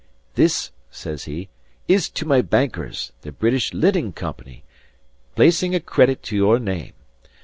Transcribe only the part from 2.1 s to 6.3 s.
my bankers, the British Linen Company, placing a credit